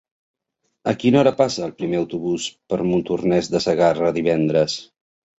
[0.91, 4.79] A quina hora passa el primer autobús per Montornès de Segarra divendres?